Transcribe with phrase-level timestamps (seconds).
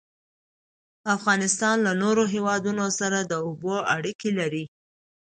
[1.15, 4.65] افغانستان له نورو هیوادونو سره د اوبو اړیکې لري.